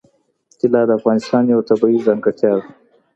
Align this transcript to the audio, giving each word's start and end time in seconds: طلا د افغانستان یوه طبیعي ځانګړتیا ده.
طلا 0.59 0.81
د 0.87 0.91
افغانستان 0.99 1.43
یوه 1.51 1.63
طبیعي 1.69 1.99
ځانګړتیا 2.07 2.51
ده. 2.59 2.65